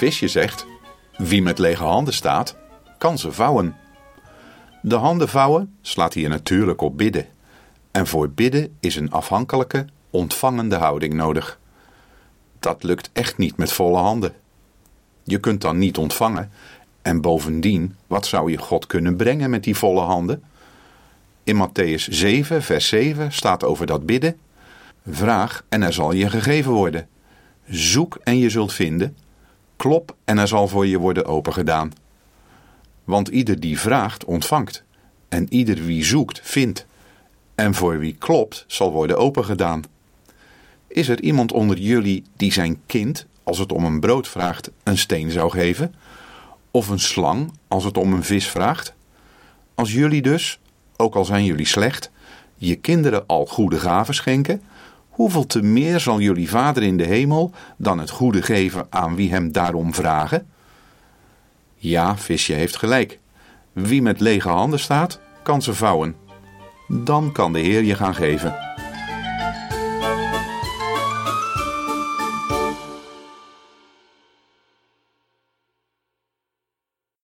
Visje 0.00 0.28
zegt: 0.28 0.66
Wie 1.16 1.42
met 1.42 1.58
lege 1.58 1.82
handen 1.82 2.14
staat, 2.14 2.56
kan 2.98 3.18
ze 3.18 3.32
vouwen. 3.32 3.76
De 4.82 4.94
handen 4.94 5.28
vouwen 5.28 5.76
slaat 5.80 6.14
hier 6.14 6.28
natuurlijk 6.28 6.80
op 6.80 6.96
bidden. 6.98 7.26
En 7.90 8.06
voor 8.06 8.30
bidden 8.30 8.76
is 8.80 8.96
een 8.96 9.10
afhankelijke, 9.10 9.86
ontvangende 10.10 10.76
houding 10.76 11.14
nodig. 11.14 11.58
Dat 12.58 12.82
lukt 12.82 13.10
echt 13.12 13.38
niet 13.38 13.56
met 13.56 13.72
volle 13.72 13.98
handen. 13.98 14.34
Je 15.24 15.38
kunt 15.38 15.60
dan 15.60 15.78
niet 15.78 15.96
ontvangen. 15.96 16.50
En 17.02 17.20
bovendien, 17.20 17.96
wat 18.06 18.26
zou 18.26 18.50
je 18.50 18.58
God 18.58 18.86
kunnen 18.86 19.16
brengen 19.16 19.50
met 19.50 19.64
die 19.64 19.76
volle 19.76 20.00
handen? 20.00 20.42
In 21.44 21.68
Matthäus 21.68 22.08
7, 22.08 22.62
vers 22.62 22.88
7 22.88 23.32
staat 23.32 23.64
over 23.64 23.86
dat 23.86 24.06
bidden: 24.06 24.38
Vraag 25.08 25.64
en 25.68 25.82
er 25.82 25.92
zal 25.92 26.12
je 26.12 26.30
gegeven 26.30 26.72
worden. 26.72 27.08
Zoek 27.68 28.18
en 28.22 28.38
je 28.38 28.50
zult 28.50 28.72
vinden. 28.72 29.16
Klop 29.80 30.16
en 30.24 30.38
er 30.38 30.48
zal 30.48 30.68
voor 30.68 30.86
je 30.86 30.98
worden 30.98 31.24
opengedaan. 31.24 31.92
Want 33.04 33.28
ieder 33.28 33.60
die 33.60 33.78
vraagt, 33.78 34.24
ontvangt. 34.24 34.82
En 35.28 35.46
ieder 35.52 35.84
wie 35.84 36.04
zoekt, 36.04 36.40
vindt. 36.42 36.86
En 37.54 37.74
voor 37.74 37.98
wie 37.98 38.16
klopt, 38.18 38.64
zal 38.66 38.92
worden 38.92 39.18
opengedaan. 39.18 39.84
Is 40.86 41.08
er 41.08 41.20
iemand 41.20 41.52
onder 41.52 41.78
jullie 41.78 42.24
die 42.36 42.52
zijn 42.52 42.80
kind, 42.86 43.26
als 43.44 43.58
het 43.58 43.72
om 43.72 43.84
een 43.84 44.00
brood 44.00 44.28
vraagt, 44.28 44.70
een 44.82 44.98
steen 44.98 45.30
zou 45.30 45.50
geven? 45.50 45.94
Of 46.70 46.88
een 46.88 47.00
slang, 47.00 47.52
als 47.68 47.84
het 47.84 47.98
om 47.98 48.12
een 48.12 48.24
vis 48.24 48.48
vraagt? 48.48 48.94
Als 49.74 49.92
jullie 49.92 50.22
dus, 50.22 50.60
ook 50.96 51.14
al 51.14 51.24
zijn 51.24 51.44
jullie 51.44 51.66
slecht, 51.66 52.10
je 52.54 52.76
kinderen 52.76 53.26
al 53.26 53.46
goede 53.46 53.78
gaven 53.78 54.14
schenken, 54.14 54.62
hoeveel 55.20 55.46
te 55.46 55.62
meer 55.62 56.00
zal 56.00 56.20
jullie 56.20 56.50
Vader 56.50 56.82
in 56.82 56.96
de 56.96 57.04
hemel 57.04 57.52
dan 57.76 57.98
het 57.98 58.10
goede 58.10 58.42
geven 58.42 58.86
aan 58.90 59.16
wie 59.16 59.30
hem 59.30 59.52
daarom 59.52 59.94
vragen? 59.94 60.46
Ja, 61.74 62.16
visje 62.16 62.52
heeft 62.52 62.76
gelijk. 62.76 63.18
Wie 63.72 64.02
met 64.02 64.20
lege 64.20 64.48
handen 64.48 64.78
staat, 64.78 65.20
kan 65.42 65.62
ze 65.62 65.74
vouwen. 65.74 66.16
Dan 66.88 67.32
kan 67.32 67.52
de 67.52 67.58
Heer 67.58 67.82
je 67.82 67.94
gaan 67.94 68.14
geven. 68.14 68.69